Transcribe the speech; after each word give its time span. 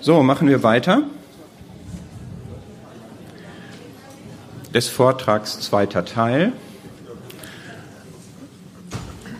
So, 0.00 0.22
machen 0.22 0.48
wir 0.48 0.62
weiter. 0.62 1.02
Des 4.72 4.88
Vortrags 4.88 5.60
zweiter 5.60 6.04
Teil. 6.04 6.52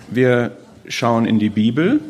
Wir 0.09 0.57
schauen 0.89 1.27
in 1.27 1.39
die 1.39 1.51
Bibel. 1.51 2.01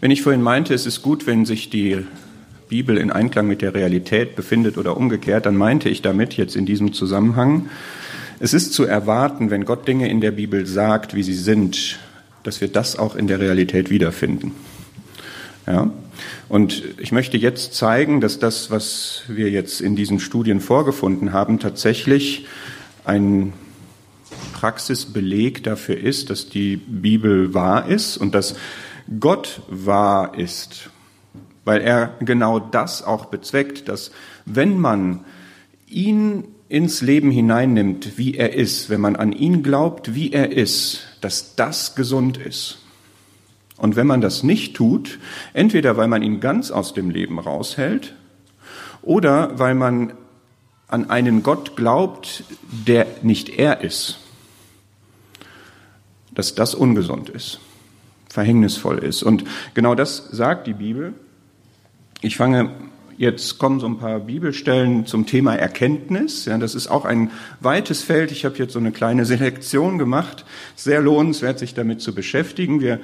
Wenn 0.00 0.10
ich 0.10 0.22
vorhin 0.22 0.42
meinte, 0.42 0.74
es 0.74 0.84
ist 0.84 1.02
gut, 1.02 1.26
wenn 1.26 1.46
sich 1.46 1.70
die 1.70 2.04
Bibel 2.68 2.96
in 2.98 3.12
Einklang 3.12 3.46
mit 3.46 3.62
der 3.62 3.74
Realität 3.74 4.34
befindet 4.34 4.78
oder 4.78 4.96
umgekehrt, 4.96 5.46
dann 5.46 5.56
meinte 5.56 5.88
ich 5.88 6.02
damit 6.02 6.36
jetzt 6.36 6.56
in 6.56 6.66
diesem 6.66 6.92
Zusammenhang, 6.92 7.68
es 8.42 8.52
ist 8.54 8.72
zu 8.72 8.82
erwarten, 8.82 9.50
wenn 9.50 9.64
Gott 9.64 9.86
Dinge 9.86 10.10
in 10.10 10.20
der 10.20 10.32
Bibel 10.32 10.66
sagt, 10.66 11.14
wie 11.14 11.22
sie 11.22 11.32
sind, 11.32 12.00
dass 12.42 12.60
wir 12.60 12.66
das 12.66 12.98
auch 12.98 13.14
in 13.14 13.28
der 13.28 13.38
Realität 13.38 13.88
wiederfinden. 13.88 14.52
Ja? 15.64 15.92
Und 16.48 16.82
ich 16.98 17.12
möchte 17.12 17.36
jetzt 17.36 17.74
zeigen, 17.74 18.20
dass 18.20 18.40
das, 18.40 18.68
was 18.68 19.22
wir 19.28 19.48
jetzt 19.48 19.80
in 19.80 19.94
diesen 19.94 20.18
Studien 20.18 20.60
vorgefunden 20.60 21.32
haben, 21.32 21.60
tatsächlich 21.60 22.46
ein 23.04 23.52
Praxisbeleg 24.54 25.62
dafür 25.62 25.98
ist, 25.98 26.28
dass 26.28 26.48
die 26.48 26.78
Bibel 26.78 27.54
wahr 27.54 27.86
ist 27.86 28.16
und 28.16 28.34
dass 28.34 28.56
Gott 29.20 29.62
wahr 29.68 30.36
ist, 30.36 30.90
weil 31.64 31.80
er 31.80 32.16
genau 32.18 32.58
das 32.58 33.04
auch 33.04 33.26
bezweckt, 33.26 33.88
dass 33.88 34.10
wenn 34.46 34.80
man 34.80 35.24
ihn 35.86 36.48
ins 36.72 37.02
Leben 37.02 37.30
hineinnimmt, 37.30 38.16
wie 38.16 38.34
er 38.34 38.54
ist, 38.54 38.88
wenn 38.88 39.02
man 39.02 39.14
an 39.14 39.32
ihn 39.32 39.62
glaubt, 39.62 40.14
wie 40.14 40.32
er 40.32 40.52
ist, 40.52 41.02
dass 41.20 41.54
das 41.54 41.94
gesund 41.94 42.38
ist. 42.38 42.78
Und 43.76 43.94
wenn 43.94 44.06
man 44.06 44.22
das 44.22 44.42
nicht 44.42 44.74
tut, 44.74 45.18
entweder 45.52 45.98
weil 45.98 46.08
man 46.08 46.22
ihn 46.22 46.40
ganz 46.40 46.70
aus 46.70 46.94
dem 46.94 47.10
Leben 47.10 47.38
raushält 47.38 48.14
oder 49.02 49.58
weil 49.58 49.74
man 49.74 50.14
an 50.88 51.10
einen 51.10 51.42
Gott 51.42 51.76
glaubt, 51.76 52.44
der 52.86 53.06
nicht 53.20 53.50
er 53.50 53.82
ist, 53.82 54.20
dass 56.34 56.54
das 56.54 56.74
ungesund 56.74 57.28
ist, 57.28 57.60
verhängnisvoll 58.30 58.96
ist. 59.00 59.22
Und 59.22 59.44
genau 59.74 59.94
das 59.94 60.28
sagt 60.30 60.66
die 60.66 60.72
Bibel. 60.72 61.12
Ich 62.22 62.38
fange 62.38 62.70
Jetzt 63.18 63.58
kommen 63.58 63.78
so 63.78 63.86
ein 63.86 63.98
paar 63.98 64.20
Bibelstellen 64.20 65.06
zum 65.06 65.26
Thema 65.26 65.54
Erkenntnis. 65.54 66.46
Ja, 66.46 66.56
das 66.58 66.74
ist 66.74 66.88
auch 66.88 67.04
ein 67.04 67.30
weites 67.60 68.02
Feld. 68.02 68.32
Ich 68.32 68.44
habe 68.44 68.56
jetzt 68.56 68.72
so 68.72 68.78
eine 68.78 68.92
kleine 68.92 69.24
Selektion 69.24 69.98
gemacht. 69.98 70.44
Sehr 70.76 71.00
lohnenswert, 71.00 71.58
sich 71.58 71.74
damit 71.74 72.00
zu 72.00 72.14
beschäftigen. 72.14 72.80
Wir 72.80 73.00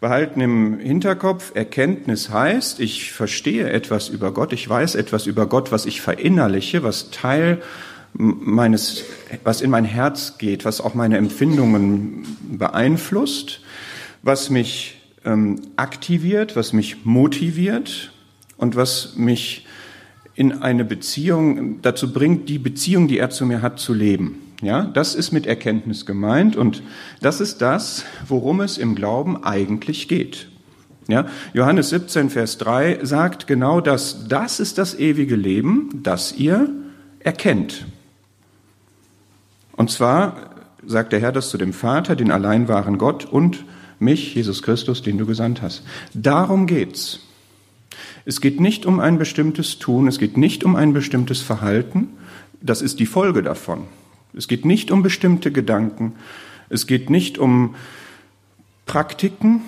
behalten 0.00 0.40
im 0.40 0.78
Hinterkopf, 0.78 1.52
Erkenntnis 1.54 2.30
heißt, 2.30 2.78
ich 2.78 3.12
verstehe 3.12 3.68
etwas 3.70 4.08
über 4.08 4.32
Gott, 4.32 4.52
ich 4.52 4.68
weiß 4.68 4.94
etwas 4.94 5.26
über 5.26 5.46
Gott, 5.46 5.72
was 5.72 5.86
ich 5.86 6.00
verinnerliche, 6.00 6.84
was 6.84 7.10
Teil 7.10 7.60
meines, 8.14 9.04
was 9.42 9.60
in 9.60 9.70
mein 9.70 9.84
Herz 9.84 10.38
geht, 10.38 10.64
was 10.64 10.80
auch 10.80 10.94
meine 10.94 11.18
Empfindungen 11.18 12.26
beeinflusst, 12.48 13.60
was 14.22 14.50
mich 14.50 15.00
ähm, 15.24 15.60
aktiviert, 15.76 16.54
was 16.54 16.72
mich 16.72 17.04
motiviert 17.04 18.12
und 18.58 18.76
was 18.76 19.16
mich 19.16 19.66
in 20.34 20.62
eine 20.62 20.84
Beziehung 20.84 21.80
dazu 21.80 22.12
bringt, 22.12 22.48
die 22.48 22.58
Beziehung, 22.58 23.08
die 23.08 23.18
er 23.18 23.30
zu 23.30 23.46
mir 23.46 23.62
hat, 23.62 23.80
zu 23.80 23.94
leben. 23.94 24.38
Ja, 24.60 24.82
das 24.84 25.14
ist 25.14 25.32
mit 25.32 25.46
Erkenntnis 25.46 26.04
gemeint 26.04 26.56
und 26.56 26.82
das 27.20 27.40
ist 27.40 27.62
das, 27.62 28.04
worum 28.26 28.60
es 28.60 28.76
im 28.76 28.94
Glauben 28.94 29.42
eigentlich 29.44 30.08
geht. 30.08 30.48
Ja, 31.06 31.26
Johannes 31.54 31.88
17, 31.90 32.28
Vers 32.28 32.58
3 32.58 32.98
sagt 33.02 33.46
genau 33.46 33.80
das. 33.80 34.28
Das 34.28 34.60
ist 34.60 34.76
das 34.76 34.98
ewige 34.98 35.36
Leben, 35.36 36.00
das 36.02 36.32
ihr 36.36 36.68
erkennt. 37.20 37.86
Und 39.72 39.90
zwar 39.90 40.50
sagt 40.84 41.12
der 41.12 41.20
Herr 41.20 41.32
das 41.32 41.50
zu 41.50 41.56
dem 41.56 41.72
Vater, 41.72 42.16
den 42.16 42.30
allein 42.30 42.68
wahren 42.68 42.98
Gott 42.98 43.24
und 43.24 43.64
mich, 44.00 44.34
Jesus 44.34 44.62
Christus, 44.62 45.02
den 45.02 45.18
du 45.18 45.26
gesandt 45.26 45.62
hast. 45.62 45.82
Darum 46.14 46.66
geht's. 46.66 47.20
Es 48.28 48.42
geht 48.42 48.60
nicht 48.60 48.84
um 48.84 49.00
ein 49.00 49.16
bestimmtes 49.16 49.78
Tun, 49.78 50.06
es 50.06 50.18
geht 50.18 50.36
nicht 50.36 50.62
um 50.62 50.76
ein 50.76 50.92
bestimmtes 50.92 51.40
Verhalten, 51.40 52.10
das 52.60 52.82
ist 52.82 53.00
die 53.00 53.06
Folge 53.06 53.42
davon. 53.42 53.84
Es 54.36 54.48
geht 54.48 54.66
nicht 54.66 54.90
um 54.90 55.02
bestimmte 55.02 55.50
Gedanken, 55.50 56.12
es 56.68 56.86
geht 56.86 57.08
nicht 57.08 57.38
um 57.38 57.74
Praktiken, 58.84 59.62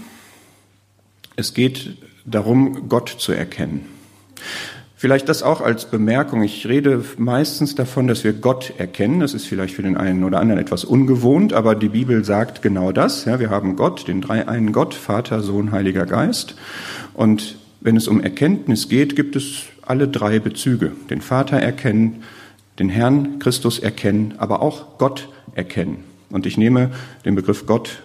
es 1.37 1.55
geht 1.55 1.97
darum, 2.27 2.87
Gott 2.91 3.09
zu 3.09 3.33
erkennen. 3.33 3.87
Vielleicht 4.95 5.31
das 5.31 5.43
auch 5.43 5.63
als 5.63 5.87
Bemerkung. 5.87 6.43
Ich 6.43 6.67
rede 6.67 7.03
meistens 7.17 7.75
davon, 7.75 8.09
dass 8.09 8.25
wir 8.25 8.35
Gott 8.35 8.75
erkennen. 8.77 9.21
Das 9.21 9.33
ist 9.33 9.47
vielleicht 9.47 9.75
für 9.75 9.83
den 9.83 9.97
einen 9.97 10.23
oder 10.23 10.39
anderen 10.39 10.61
etwas 10.61 10.85
ungewohnt, 10.85 11.55
aber 11.55 11.75
die 11.75 11.89
Bibel 11.89 12.27
sagt 12.27 12.61
genau 12.61 12.93
das. 12.93 13.25
Ja, 13.25 13.41
wir 13.41 13.49
haben 13.49 13.77
Gott, 13.77 14.07
den 14.07 14.21
dreieinen 14.21 14.73
Gott, 14.73 14.93
Vater, 14.93 15.41
Sohn, 15.41 15.73
Heiliger 15.73 16.05
Geist. 16.05 16.57
Und 17.15 17.57
wenn 17.81 17.97
es 17.97 18.09
um 18.09 18.21
Erkenntnis 18.21 18.89
geht, 18.89 19.17
gibt 19.17 19.37
es 19.37 19.65
alle 19.83 20.09
drei 20.09 20.39
Bezüge. 20.39 20.93
Den 21.09 21.21
Vater 21.21 21.57
erkennen, 21.57 22.23
den 22.79 22.89
Herrn 22.89 23.39
Christus 23.39 23.79
erkennen, 23.79 24.35
aber 24.39 24.63
auch 24.63 24.99
Gott 24.99 25.29
erkennen. 25.55 26.05
Und 26.31 26.47
ich 26.47 26.57
nehme 26.57 26.91
den 27.25 27.35
Begriff 27.35 27.67
Gott 27.67 28.03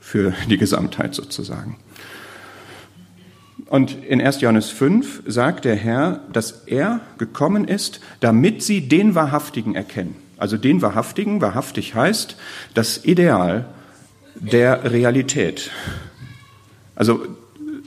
für 0.00 0.34
die 0.50 0.58
Gesamtheit 0.58 1.14
sozusagen. 1.14 1.76
Und 3.66 4.04
in 4.04 4.20
1. 4.20 4.40
Johannes 4.40 4.68
5 4.70 5.22
sagt 5.26 5.64
der 5.64 5.76
Herr, 5.76 6.20
dass 6.32 6.64
er 6.66 7.00
gekommen 7.18 7.66
ist, 7.66 8.00
damit 8.20 8.62
sie 8.62 8.88
den 8.88 9.14
Wahrhaftigen 9.14 9.74
erkennen. 9.74 10.16
Also 10.36 10.58
den 10.58 10.82
Wahrhaftigen, 10.82 11.40
wahrhaftig 11.40 11.94
heißt 11.94 12.36
das 12.74 13.04
Ideal 13.04 13.66
der 14.34 14.92
Realität. 14.92 15.70
Also 16.94 17.26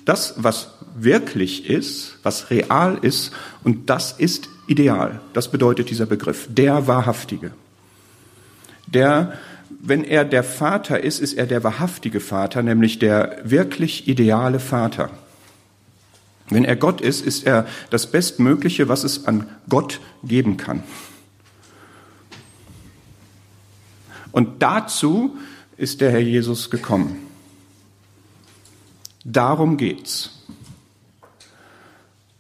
das, 0.06 0.36
was 0.38 0.77
wirklich 1.04 1.70
ist, 1.70 2.18
was 2.24 2.50
real 2.50 2.98
ist, 3.02 3.32
und 3.64 3.90
das 3.90 4.12
ist 4.12 4.50
ideal. 4.68 5.22
Das 5.34 5.50
bedeutet 5.50 5.90
dieser 5.90 6.06
Begriff, 6.06 6.48
der 6.50 6.88
Wahrhaftige. 6.88 7.52
Der, 8.88 9.38
wenn 9.82 10.04
er 10.04 10.26
der 10.26 10.44
Vater 10.44 11.04
ist, 11.04 11.20
ist 11.20 11.34
er 11.34 11.46
der 11.46 11.64
wahrhaftige 11.64 12.20
Vater, 12.20 12.64
nämlich 12.64 13.00
der 13.00 13.40
wirklich 13.44 14.08
ideale 14.08 14.60
Vater. 14.60 15.10
Wenn 16.50 16.64
er 16.64 16.78
Gott 16.78 17.02
ist, 17.02 17.26
ist 17.26 17.46
er 17.46 17.68
das 17.90 18.10
Bestmögliche, 18.10 18.88
was 18.88 19.04
es 19.04 19.26
an 19.26 19.50
Gott 19.68 20.00
geben 20.24 20.56
kann. 20.58 20.84
Und 24.32 24.62
dazu 24.62 25.38
ist 25.78 26.00
der 26.00 26.12
Herr 26.12 26.20
Jesus 26.20 26.70
gekommen. 26.70 27.18
Darum 29.26 29.78
geht's. 29.78 30.32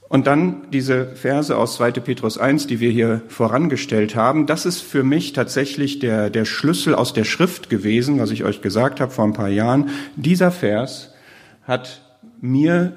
Und 0.09 0.25
dann 0.25 0.67
diese 0.71 1.07
Verse 1.15 1.55
aus 1.55 1.75
2. 1.75 1.91
Petrus 1.91 2.37
1, 2.37 2.67
die 2.67 2.79
wir 2.79 2.91
hier 2.91 3.21
vorangestellt 3.27 4.15
haben. 4.15 4.45
Das 4.45 4.65
ist 4.65 4.81
für 4.81 5.03
mich 5.03 5.33
tatsächlich 5.33 5.99
der, 5.99 6.29
der 6.29 6.45
Schlüssel 6.45 6.95
aus 6.95 7.13
der 7.13 7.25
Schrift 7.25 7.69
gewesen, 7.69 8.19
was 8.19 8.31
ich 8.31 8.45
euch 8.45 8.61
gesagt 8.61 9.01
habe 9.01 9.11
vor 9.11 9.25
ein 9.25 9.33
paar 9.33 9.49
Jahren. 9.49 9.89
Dieser 10.15 10.51
Vers 10.51 11.13
hat 11.63 12.01
mir 12.39 12.95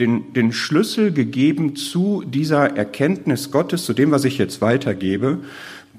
den, 0.00 0.32
den 0.32 0.52
Schlüssel 0.52 1.12
gegeben 1.12 1.76
zu 1.76 2.24
dieser 2.26 2.76
Erkenntnis 2.76 3.52
Gottes, 3.52 3.84
zu 3.84 3.92
dem, 3.92 4.10
was 4.10 4.24
ich 4.24 4.38
jetzt 4.38 4.60
weitergebe, 4.60 5.40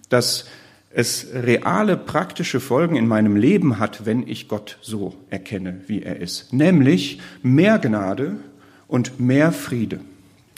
dass 0.09 0.47
es 0.93 1.27
reale 1.33 1.95
praktische 1.95 2.59
Folgen 2.59 2.97
in 2.97 3.07
meinem 3.07 3.37
Leben 3.37 3.79
hat, 3.79 4.05
wenn 4.05 4.27
ich 4.27 4.49
Gott 4.49 4.78
so 4.81 5.13
erkenne, 5.29 5.81
wie 5.87 6.01
er 6.01 6.19
ist. 6.19 6.51
Nämlich 6.51 7.22
mehr 7.41 7.79
Gnade, 7.79 8.35
und 8.91 9.22
mehr 9.22 9.53
Friede. 9.53 10.02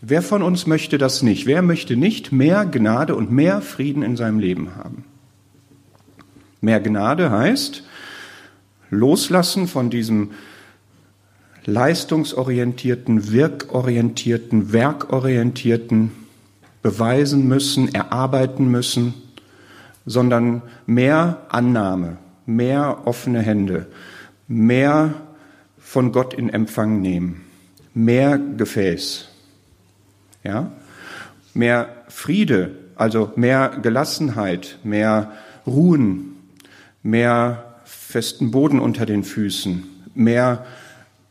Wer 0.02 0.24
von 0.24 0.42
uns 0.42 0.66
möchte 0.66 0.98
das 0.98 1.22
nicht? 1.22 1.46
Wer 1.46 1.62
möchte 1.62 1.96
nicht 1.96 2.32
mehr 2.32 2.66
Gnade 2.66 3.16
und 3.16 3.32
mehr 3.32 3.62
Frieden 3.62 4.02
in 4.02 4.18
seinem 4.18 4.40
Leben 4.40 4.76
haben? 4.76 5.06
Mehr 6.60 6.80
Gnade 6.80 7.30
heißt 7.30 7.84
loslassen 8.90 9.68
von 9.68 9.92
diesem 9.92 10.32
leistungsorientierten, 11.66 13.32
wirkorientierten, 13.32 14.74
werkorientierten, 14.74 16.12
beweisen 16.82 17.48
müssen, 17.48 17.94
erarbeiten 17.94 18.68
müssen, 18.68 19.14
sondern 20.08 20.64
mehr 20.88 21.46
Annahme, 21.50 22.18
mehr 22.48 23.04
offene 23.06 23.42
Hände, 23.42 23.86
mehr 24.48 25.14
von 25.78 26.12
Gott 26.12 26.34
in 26.34 26.50
Empfang 26.50 27.00
nehmen 27.00 27.43
mehr 27.94 28.38
Gefäß, 28.38 29.28
ja, 30.44 30.72
mehr 31.54 31.90
Friede, 32.08 32.72
also 32.96 33.32
mehr 33.36 33.78
Gelassenheit, 33.82 34.78
mehr 34.84 35.32
Ruhen, 35.66 36.36
mehr 37.02 37.76
festen 37.86 38.52
Boden 38.52 38.80
unter 38.80 39.06
den 39.06 39.24
Füßen, 39.24 39.84
mehr 40.16 40.66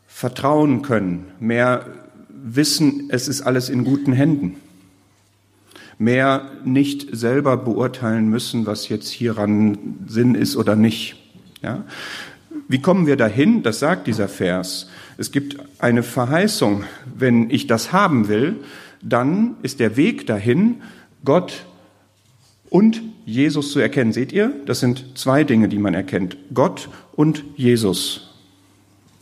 vertrauen 0.07 0.81
können, 0.81 1.25
mehr 1.39 1.85
wissen, 2.29 3.09
es 3.09 3.27
ist 3.27 3.41
alles 3.41 3.69
in 3.69 3.83
guten 3.83 4.13
Händen, 4.13 4.57
mehr 5.97 6.49
nicht 6.65 7.15
selber 7.15 7.57
beurteilen 7.57 8.29
müssen, 8.29 8.65
was 8.65 8.89
jetzt 8.89 9.09
hieran 9.09 9.97
Sinn 10.07 10.35
ist 10.35 10.55
oder 10.55 10.75
nicht. 10.75 11.15
Ja? 11.61 11.83
Wie 12.67 12.81
kommen 12.81 13.07
wir 13.07 13.17
dahin? 13.17 13.63
Das 13.63 13.79
sagt 13.79 14.07
dieser 14.07 14.27
Vers. 14.27 14.89
Es 15.17 15.31
gibt 15.31 15.57
eine 15.79 16.03
Verheißung. 16.03 16.83
Wenn 17.15 17.49
ich 17.49 17.67
das 17.67 17.91
haben 17.91 18.27
will, 18.27 18.63
dann 19.01 19.55
ist 19.61 19.79
der 19.79 19.97
Weg 19.97 20.25
dahin, 20.27 20.81
Gott 21.25 21.65
und 22.69 23.01
Jesus 23.25 23.71
zu 23.71 23.79
erkennen. 23.79 24.13
Seht 24.13 24.31
ihr? 24.31 24.53
Das 24.65 24.79
sind 24.79 25.17
zwei 25.17 25.43
Dinge, 25.43 25.67
die 25.67 25.77
man 25.77 25.93
erkennt. 25.93 26.37
Gott 26.53 26.89
und 27.15 27.43
Jesus. 27.55 28.29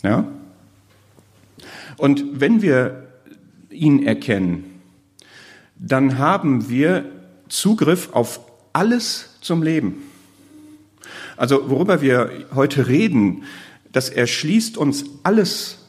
Ja? 0.04 0.28
Und 1.98 2.40
wenn 2.40 2.62
wir 2.62 3.08
ihn 3.70 4.06
erkennen, 4.06 4.82
dann 5.78 6.18
haben 6.18 6.70
wir 6.70 7.06
Zugriff 7.50 8.14
auf 8.14 8.40
alles 8.74 9.38
zum 9.42 9.64
Leben. 9.64 10.04
Also 11.42 11.72
worüber 11.72 12.04
wir 12.04 12.30
heute 12.54 12.88
reden, 12.88 13.46
das 13.92 14.10
erschließt 14.10 14.78
uns 14.78 15.06
alles 15.24 15.80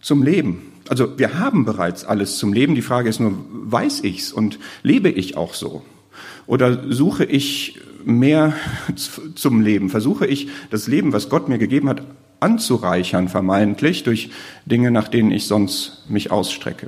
zum 0.00 0.22
Leben. 0.22 0.72
Also 0.88 1.18
wir 1.18 1.38
haben 1.38 1.66
bereits 1.66 2.06
alles 2.06 2.38
zum 2.38 2.54
Leben. 2.54 2.74
Die 2.74 2.80
Frage 2.80 3.10
ist 3.10 3.20
nur, 3.20 3.34
weiß 3.50 4.04
ich's 4.04 4.32
und 4.32 4.58
lebe 4.82 5.10
ich 5.10 5.36
auch 5.36 5.52
so? 5.52 5.82
Oder 6.46 6.90
suche 6.90 7.26
ich 7.26 7.78
mehr 8.06 8.54
zum 9.34 9.60
Leben? 9.60 9.90
Versuche 9.90 10.26
ich 10.26 10.48
das 10.70 10.86
Leben, 10.86 11.12
was 11.12 11.28
Gott 11.28 11.46
mir 11.46 11.58
gegeben 11.58 11.90
hat, 11.90 12.02
anzureichern, 12.40 13.28
vermeintlich, 13.28 14.04
durch 14.04 14.30
Dinge, 14.64 14.90
nach 14.90 15.08
denen 15.08 15.30
ich 15.30 15.46
sonst 15.46 16.06
mich 16.08 16.30
ausstrecke? 16.30 16.86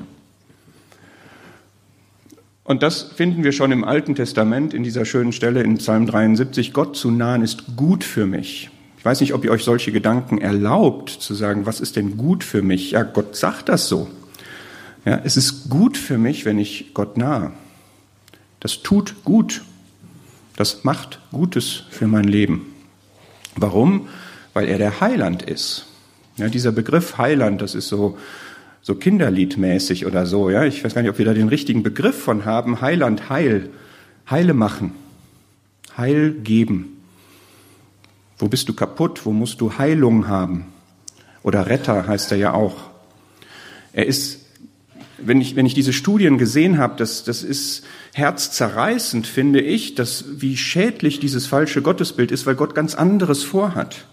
Und 2.65 2.83
das 2.83 3.03
finden 3.03 3.45
wir 3.45 3.53
schon 3.53 3.73
im 3.73 3.85
Alten 3.85 4.15
Testament 4.15 4.73
in 4.73 4.83
dieser 4.83 5.05
schönen 5.05 5.33
Stelle 5.33 5.63
in 5.63 5.77
Psalm 5.77 6.07
73. 6.07 6.73
Gott 6.73 6.97
zu 6.97 7.11
nahen 7.11 7.43
ist 7.43 7.77
gut 7.77 8.03
für 8.03 8.25
mich. 8.25 8.71
Ich 8.97 9.05
weiß 9.05 9.21
nicht, 9.21 9.35
ob 9.35 9.45
ihr 9.45 9.51
euch 9.51 9.65
solche 9.65 9.93
Gedanken 9.93 10.39
erlaubt, 10.39 11.11
zu 11.11 11.35
sagen, 11.35 11.67
was 11.67 11.81
ist 11.81 11.97
denn 11.97 12.17
gut 12.17 12.43
für 12.43 12.63
mich? 12.63 12.93
Ja, 12.93 13.03
Gott 13.03 13.37
sagt 13.37 13.69
das 13.69 13.87
so. 13.87 14.09
Ja, 15.05 15.21
es 15.25 15.37
ist 15.37 15.69
gut 15.69 15.99
für 15.99 16.17
mich, 16.17 16.47
wenn 16.47 16.59
ich 16.59 16.95
Gott 16.95 17.19
nahe. 17.19 17.53
Das 18.61 18.83
tut 18.83 19.25
gut. 19.25 19.61
Das 20.57 20.85
macht 20.85 21.21
Gutes 21.33 21.83
für 21.91 22.07
mein 22.07 22.25
Leben. 22.25 22.73
Warum? 23.57 24.09
Weil 24.55 24.69
er 24.69 24.79
der 24.79 25.03
Heiland 25.03 25.43
ist. 25.43 25.85
Ja, 26.39 26.49
dieser 26.49 26.73
Begriff 26.73 27.19
Heiland, 27.19 27.61
das 27.61 27.75
ist 27.75 27.89
so 27.89 28.17
so 28.85 28.95
kinderliedmäßig 28.95 30.05
oder 30.05 30.27
so. 30.27 30.51
Ja, 30.51 30.65
ich 30.65 30.85
weiß 30.85 30.95
gar 30.95 31.01
nicht, 31.01 31.11
ob 31.11 31.17
wir 31.17 31.25
da 31.25 31.33
den 31.33 31.49
richtigen 31.49 31.83
Begriff 31.83 32.23
von 32.23 32.45
haben. 32.45 32.83
Heiland, 32.83 33.31
Heil, 33.31 33.71
Heile 34.29 34.53
machen, 34.53 34.93
Heil 35.97 36.33
geben. 36.33 36.99
Wo 38.39 38.49
bist 38.49 38.69
du 38.69 38.75
kaputt? 38.75 39.25
Wo 39.25 39.33
musst 39.33 39.63
du 39.63 39.79
Heilung 39.79 40.29
haben? 40.29 40.67
Oder 41.43 41.67
Retter 41.67 42.07
heißt 42.07 42.31
er 42.33 42.37
ja 42.37 42.53
auch. 42.53 42.77
Er 43.95 44.05
ist, 44.05 44.41
wenn 45.17 45.41
ich, 45.41 45.57
wenn 45.57 45.65
ich 45.65 45.73
diese 45.73 45.95
Studien 45.95 46.37
gesehen 46.37 46.77
habe, 46.77 46.97
das, 46.99 47.25
das 47.25 47.43
ist 47.43 47.85
herzzerreißend, 48.13 49.27
finde 49.27 49.63
ich, 49.63 49.95
dass, 49.95 50.27
wie 50.43 50.59
schädlich 50.59 51.21
dieses 51.21 51.47
falsche 51.47 51.81
Gottesbild 51.81 52.31
ist, 52.31 52.45
weil 52.45 52.55
Gott 52.55 52.75
ganz 52.75 52.95
anderes 52.95 53.45
vorhat. 53.45 54.05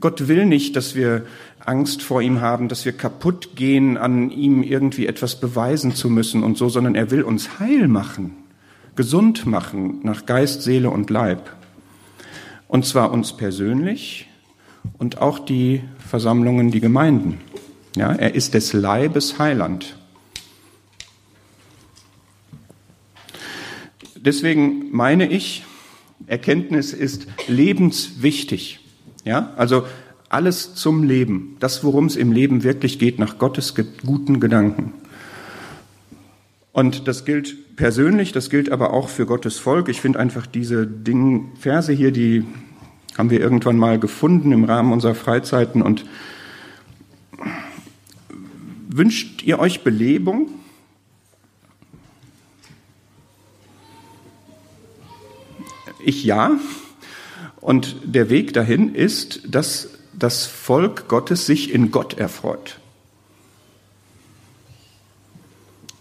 Gott 0.00 0.26
will 0.26 0.44
nicht, 0.44 0.74
dass 0.74 0.94
wir 0.94 1.24
Angst 1.64 2.02
vor 2.02 2.20
ihm 2.20 2.40
haben, 2.40 2.68
dass 2.68 2.84
wir 2.84 2.92
kaputt 2.92 3.54
gehen, 3.54 3.96
an 3.96 4.30
ihm 4.30 4.62
irgendwie 4.62 5.06
etwas 5.06 5.38
beweisen 5.38 5.94
zu 5.94 6.10
müssen 6.10 6.42
und 6.42 6.56
so, 6.56 6.68
sondern 6.68 6.94
er 6.94 7.10
will 7.10 7.22
uns 7.22 7.60
heil 7.60 7.86
machen, 7.86 8.34
gesund 8.96 9.46
machen 9.46 10.00
nach 10.02 10.26
Geist, 10.26 10.62
Seele 10.62 10.90
und 10.90 11.10
Leib. 11.10 11.54
Und 12.66 12.86
zwar 12.86 13.12
uns 13.12 13.36
persönlich 13.36 14.28
und 14.98 15.20
auch 15.20 15.38
die 15.38 15.82
Versammlungen, 15.98 16.70
die 16.70 16.80
Gemeinden. 16.80 17.40
Ja, 17.96 18.12
er 18.12 18.34
ist 18.34 18.54
des 18.54 18.72
Leibes 18.72 19.38
Heiland. 19.38 19.96
Deswegen 24.16 24.90
meine 24.90 25.30
ich, 25.30 25.64
Erkenntnis 26.26 26.92
ist 26.92 27.26
lebenswichtig. 27.46 28.80
Ja, 29.28 29.52
also 29.58 29.84
alles 30.30 30.74
zum 30.74 31.02
Leben, 31.02 31.58
das, 31.60 31.84
worum 31.84 32.06
es 32.06 32.16
im 32.16 32.32
Leben 32.32 32.62
wirklich 32.62 32.98
geht, 32.98 33.18
nach 33.18 33.36
Gottes 33.36 33.74
guten 34.06 34.40
Gedanken. 34.40 34.94
Und 36.72 37.06
das 37.06 37.26
gilt 37.26 37.76
persönlich, 37.76 38.32
das 38.32 38.48
gilt 38.48 38.72
aber 38.72 38.94
auch 38.94 39.10
für 39.10 39.26
Gottes 39.26 39.58
Volk. 39.58 39.90
Ich 39.90 40.00
finde 40.00 40.18
einfach 40.18 40.46
diese 40.46 40.86
Ding, 40.86 41.52
Verse 41.60 41.92
hier, 41.92 42.10
die 42.10 42.46
haben 43.18 43.28
wir 43.28 43.38
irgendwann 43.38 43.76
mal 43.76 43.98
gefunden 43.98 44.50
im 44.50 44.64
Rahmen 44.64 44.94
unserer 44.94 45.14
Freizeiten 45.14 45.82
und 45.82 46.06
wünscht 48.88 49.42
ihr 49.42 49.58
euch 49.58 49.84
Belebung? 49.84 50.48
Ich 56.02 56.24
ja. 56.24 56.52
Und 57.60 57.96
der 58.04 58.30
Weg 58.30 58.52
dahin 58.52 58.94
ist, 58.94 59.40
dass 59.48 59.88
das 60.12 60.46
Volk 60.46 61.08
Gottes 61.08 61.46
sich 61.46 61.72
in 61.72 61.90
Gott 61.90 62.14
erfreut. 62.14 62.78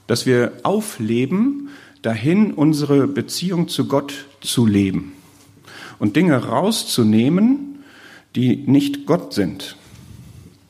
Dass 0.07 0.25
wir 0.25 0.53
aufleben, 0.63 1.69
dahin 2.01 2.53
unsere 2.53 3.07
Beziehung 3.07 3.67
zu 3.67 3.87
Gott 3.87 4.25
zu 4.41 4.65
leben 4.65 5.13
und 5.99 6.15
Dinge 6.15 6.37
rauszunehmen, 6.37 7.83
die 8.35 8.55
nicht 8.55 9.05
Gott 9.05 9.33
sind, 9.33 9.75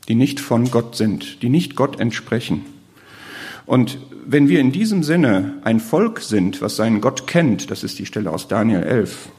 die 0.08 0.16
nicht 0.16 0.40
von 0.40 0.72
Gott 0.72 0.96
sind, 0.96 1.42
die 1.44 1.50
nicht 1.50 1.76
Gott 1.76 2.00
entsprechen. 2.00 2.66
Und 3.66 4.00
wenn 4.26 4.48
wir 4.48 4.62
in 4.62 4.72
diesem 4.72 5.04
Sinne 5.04 5.60
ein 5.64 5.80
Volk 5.80 6.22
sind, 6.22 6.62
was 6.62 6.78
seinen 6.78 7.02
Gott 7.02 7.28
kennt, 7.28 7.70
das 7.70 7.84
ist 7.84 8.00
die 8.00 8.06
Stelle 8.06 8.32
aus 8.32 8.48
Daniel 8.48 8.84
11, 8.84 9.30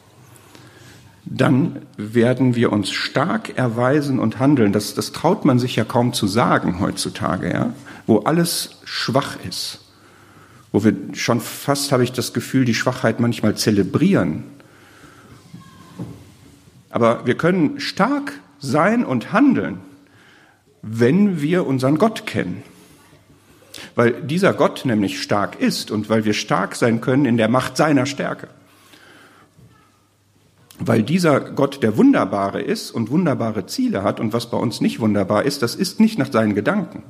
dann 1.30 1.82
werden 1.96 2.54
wir 2.54 2.72
uns 2.72 2.90
stark 2.90 3.56
erweisen 3.58 4.19
und 4.19 4.38
handeln. 4.38 4.72
Das, 4.72 4.94
das 4.94 5.12
traut 5.12 5.44
man 5.44 5.58
sich 5.58 5.76
ja 5.76 5.85
kaum 5.85 6.12
zu 6.12 6.26
sagen 6.26 6.80
heutzutage, 6.80 7.52
ja? 7.52 7.73
wo 8.06 8.20
alles 8.20 8.80
schwach 8.85 9.37
ist, 9.47 9.80
wo 10.73 10.85
wir 10.85 10.94
schon 11.12 11.40
fast, 11.40 11.92
habe 11.92 12.04
ich 12.04 12.12
das 12.12 12.32
Gefühl, 12.32 12.64
die 12.64 12.75
Schwachheit 12.75 13.20
manchmal 13.20 13.56
zelebrieren. 13.56 14.44
Aber 16.90 17.26
wir 17.26 17.37
können 17.37 17.80
stark 17.80 18.32
sein 18.58 19.04
und 19.04 19.32
handeln, 19.32 19.78
wenn 20.82 21.42
wir 21.42 21.66
unseren 21.66 21.99
Gott 21.99 22.26
kennen. 22.26 22.62
Weil 23.94 24.23
dieser 24.23 24.54
Gott 24.54 24.85
nämlich 24.85 25.20
stark 25.20 25.61
ist 25.61 25.90
und 25.90 26.08
weil 26.08 26.25
wir 26.25 26.32
stark 26.32 26.75
sein 26.75 27.00
können 27.00 27.26
in 27.26 27.37
der 27.37 27.49
Macht 27.49 27.76
seiner 27.76 28.06
Stärke. 28.06 28.49
Weil 30.78 31.02
dieser 31.02 31.40
Gott 31.40 31.82
der 31.82 31.97
Wunderbare 31.97 32.61
ist 32.61 32.90
und 32.90 33.11
wunderbare 33.11 33.66
Ziele 33.66 34.02
hat 34.02 34.20
und 34.20 34.32
was 34.32 34.50
bei 34.50 34.56
uns 34.56 34.80
nicht 34.80 35.00
wunderbar 35.00 35.44
ist, 35.44 35.62
das 35.62 35.75
ist 35.75 35.99
nicht 35.99 36.18
nach 36.18 36.30
seinen 36.30 36.54
Gedanken. 36.54 37.02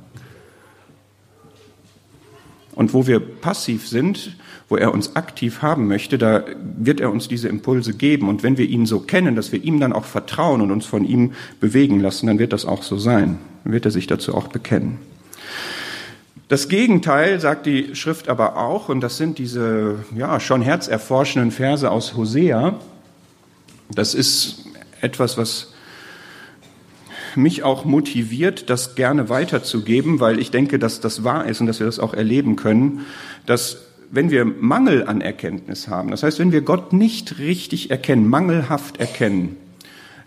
Und 2.74 2.94
wo 2.94 3.06
wir 3.06 3.18
passiv 3.18 3.88
sind, 3.88 4.36
wo 4.68 4.76
er 4.76 4.94
uns 4.94 5.16
aktiv 5.16 5.62
haben 5.62 5.88
möchte, 5.88 6.16
da 6.16 6.44
wird 6.78 7.00
er 7.00 7.10
uns 7.10 7.26
diese 7.26 7.48
Impulse 7.48 7.92
geben. 7.92 8.28
Und 8.28 8.42
wenn 8.42 8.56
wir 8.56 8.66
ihn 8.66 8.86
so 8.86 9.00
kennen, 9.00 9.34
dass 9.34 9.50
wir 9.50 9.64
ihm 9.64 9.80
dann 9.80 9.92
auch 9.92 10.04
vertrauen 10.04 10.60
und 10.60 10.70
uns 10.70 10.86
von 10.86 11.04
ihm 11.04 11.32
bewegen 11.58 12.00
lassen, 12.00 12.28
dann 12.28 12.38
wird 12.38 12.52
das 12.52 12.66
auch 12.66 12.82
so 12.82 12.96
sein. 12.96 13.38
Dann 13.64 13.72
wird 13.72 13.84
er 13.84 13.90
sich 13.90 14.06
dazu 14.06 14.34
auch 14.34 14.46
bekennen. 14.48 14.98
Das 16.48 16.68
Gegenteil 16.68 17.40
sagt 17.40 17.66
die 17.66 17.94
Schrift 17.94 18.28
aber 18.28 18.56
auch, 18.56 18.88
und 18.88 19.00
das 19.00 19.16
sind 19.16 19.38
diese 19.38 19.96
ja, 20.16 20.38
schon 20.40 20.62
herzerforschenden 20.62 21.50
Verse 21.50 21.90
aus 21.90 22.16
Hosea, 22.16 22.78
das 23.90 24.14
ist 24.14 24.64
etwas, 25.00 25.38
was 25.38 25.72
mich 27.36 27.62
auch 27.62 27.84
motiviert, 27.84 28.68
das 28.70 28.94
gerne 28.94 29.28
weiterzugeben, 29.28 30.20
weil 30.20 30.38
ich 30.38 30.50
denke, 30.50 30.78
dass 30.78 31.00
das 31.00 31.24
wahr 31.24 31.46
ist 31.46 31.60
und 31.60 31.66
dass 31.66 31.78
wir 31.78 31.86
das 31.86 31.98
auch 31.98 32.14
erleben 32.14 32.56
können, 32.56 33.06
dass 33.46 33.84
wenn 34.10 34.30
wir 34.30 34.44
Mangel 34.44 35.06
an 35.06 35.20
Erkenntnis 35.20 35.88
haben, 35.88 36.10
das 36.10 36.22
heißt, 36.22 36.38
wenn 36.38 36.52
wir 36.52 36.62
Gott 36.62 36.92
nicht 36.92 37.38
richtig 37.38 37.90
erkennen, 37.90 38.28
mangelhaft 38.28 38.98
erkennen, 38.98 39.56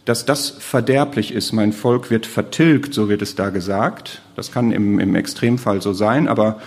dass 0.05 0.25
das 0.25 0.49
verderblich 0.49 1.33
ist, 1.33 1.51
mein 1.51 1.73
Volk 1.73 2.09
wird 2.09 2.25
vertilgt, 2.25 2.93
so 2.93 3.09
wird 3.09 3.21
es 3.21 3.35
da 3.35 3.49
gesagt. 3.49 4.21
Das 4.35 4.51
kann 4.51 4.71
im, 4.71 4.99
im 4.99 5.15
Extremfall 5.15 5.81
so 5.81 5.93
sein, 5.93 6.27
aber 6.27 6.61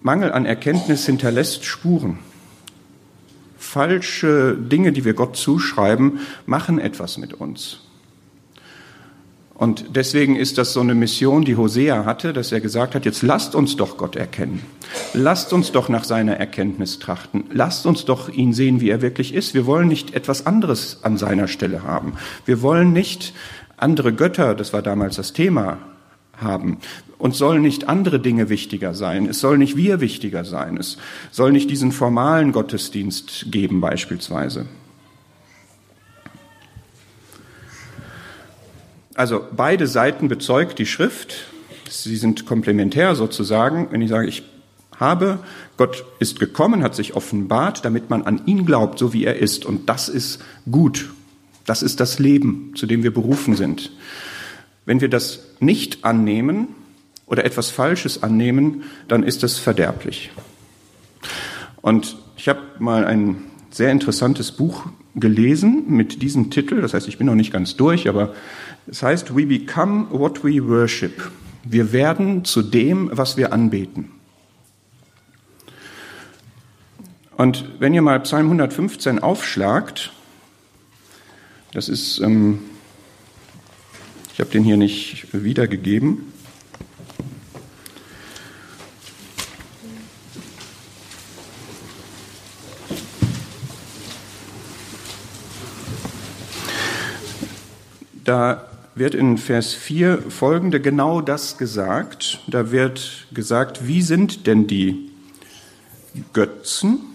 Mangel 0.00 0.32
an 0.32 0.46
Erkenntnis 0.46 1.06
hinterlässt 1.06 1.64
Spuren 1.64 2.18
falsche 3.72 4.54
Dinge, 4.54 4.92
die 4.92 5.06
wir 5.06 5.14
Gott 5.14 5.34
zuschreiben, 5.34 6.20
machen 6.44 6.78
etwas 6.78 7.16
mit 7.16 7.32
uns. 7.32 7.80
Und 9.54 9.96
deswegen 9.96 10.36
ist 10.36 10.58
das 10.58 10.74
so 10.74 10.80
eine 10.80 10.94
Mission, 10.94 11.44
die 11.44 11.56
Hosea 11.56 12.04
hatte, 12.04 12.34
dass 12.34 12.52
er 12.52 12.60
gesagt 12.60 12.94
hat, 12.94 13.06
jetzt 13.06 13.22
lasst 13.22 13.54
uns 13.54 13.76
doch 13.76 13.96
Gott 13.96 14.14
erkennen. 14.14 14.60
Lasst 15.14 15.54
uns 15.54 15.72
doch 15.72 15.88
nach 15.88 16.04
seiner 16.04 16.36
Erkenntnis 16.36 16.98
trachten. 16.98 17.44
Lasst 17.50 17.86
uns 17.86 18.04
doch 18.04 18.28
ihn 18.28 18.52
sehen, 18.52 18.82
wie 18.82 18.90
er 18.90 19.00
wirklich 19.00 19.32
ist. 19.32 19.54
Wir 19.54 19.64
wollen 19.64 19.88
nicht 19.88 20.14
etwas 20.14 20.44
anderes 20.44 20.98
an 21.02 21.16
seiner 21.16 21.48
Stelle 21.48 21.82
haben. 21.82 22.14
Wir 22.44 22.60
wollen 22.60 22.92
nicht 22.92 23.32
andere 23.78 24.12
Götter, 24.12 24.54
das 24.54 24.74
war 24.74 24.82
damals 24.82 25.16
das 25.16 25.32
Thema, 25.32 25.78
haben. 26.42 26.78
Uns 27.18 27.38
sollen 27.38 27.62
nicht 27.62 27.88
andere 27.88 28.18
Dinge 28.18 28.48
wichtiger 28.48 28.94
sein. 28.94 29.26
Es 29.26 29.40
soll 29.40 29.58
nicht 29.58 29.76
wir 29.76 30.00
wichtiger 30.00 30.44
sein. 30.44 30.76
Es 30.76 30.98
soll 31.30 31.52
nicht 31.52 31.70
diesen 31.70 31.92
formalen 31.92 32.52
Gottesdienst 32.52 33.46
geben 33.50 33.80
beispielsweise. 33.80 34.66
Also 39.14 39.44
beide 39.54 39.86
Seiten 39.86 40.28
bezeugt 40.28 40.78
die 40.78 40.86
Schrift. 40.86 41.44
Sie 41.88 42.16
sind 42.16 42.46
komplementär 42.46 43.14
sozusagen. 43.14 43.88
Wenn 43.90 44.00
ich 44.00 44.10
sage, 44.10 44.26
ich 44.26 44.42
habe, 44.98 45.38
Gott 45.76 46.04
ist 46.18 46.40
gekommen, 46.40 46.82
hat 46.82 46.94
sich 46.94 47.14
offenbart, 47.14 47.84
damit 47.84 48.10
man 48.10 48.22
an 48.22 48.42
ihn 48.46 48.64
glaubt, 48.64 48.98
so 48.98 49.12
wie 49.12 49.24
er 49.24 49.36
ist. 49.36 49.64
Und 49.64 49.88
das 49.88 50.08
ist 50.08 50.40
gut. 50.70 51.10
Das 51.66 51.82
ist 51.82 52.00
das 52.00 52.18
Leben, 52.18 52.72
zu 52.74 52.86
dem 52.86 53.02
wir 53.02 53.12
berufen 53.12 53.54
sind. 53.54 53.92
Wenn 54.84 55.00
wir 55.00 55.08
das 55.08 55.40
nicht 55.60 56.04
annehmen 56.04 56.68
oder 57.26 57.44
etwas 57.44 57.70
Falsches 57.70 58.22
annehmen, 58.22 58.84
dann 59.08 59.22
ist 59.22 59.42
das 59.42 59.58
verderblich. 59.58 60.30
Und 61.80 62.16
ich 62.36 62.48
habe 62.48 62.60
mal 62.78 63.04
ein 63.04 63.44
sehr 63.70 63.90
interessantes 63.90 64.52
Buch 64.52 64.86
gelesen 65.14 65.84
mit 65.88 66.22
diesem 66.22 66.50
Titel. 66.50 66.80
Das 66.80 66.94
heißt, 66.94 67.08
ich 67.08 67.18
bin 67.18 67.26
noch 67.26 67.34
nicht 67.34 67.52
ganz 67.52 67.76
durch, 67.76 68.08
aber 68.08 68.34
es 68.86 69.02
heißt, 69.02 69.36
We 69.36 69.46
become 69.46 70.06
what 70.10 70.44
we 70.44 70.66
worship. 70.66 71.30
Wir 71.64 71.92
werden 71.92 72.44
zu 72.44 72.62
dem, 72.62 73.10
was 73.12 73.36
wir 73.36 73.52
anbeten. 73.52 74.10
Und 77.36 77.64
wenn 77.78 77.94
ihr 77.94 78.02
mal 78.02 78.20
Psalm 78.20 78.46
115 78.46 79.18
aufschlagt, 79.20 80.12
das 81.72 81.88
ist, 81.88 82.20
ähm, 82.20 82.60
ich 84.32 84.40
habe 84.40 84.50
den 84.50 84.64
hier 84.64 84.78
nicht 84.78 85.26
wiedergegeben. 85.32 86.32
Da 98.24 98.68
wird 98.94 99.14
in 99.14 99.36
Vers 99.36 99.74
4 99.74 100.22
folgende 100.30 100.80
genau 100.80 101.20
das 101.20 101.58
gesagt. 101.58 102.40
Da 102.46 102.70
wird 102.70 103.26
gesagt, 103.34 103.86
wie 103.86 104.00
sind 104.00 104.46
denn 104.46 104.66
die 104.66 105.10
Götzen? 106.32 107.11